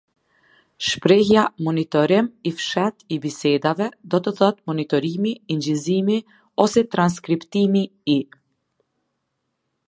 [0.91, 6.17] Shprehja “monitorim i fshehtë i bisedave” do të thotë monitorimi, incizimi
[6.67, 7.85] ose transkriptimi
[8.17, 8.19] i.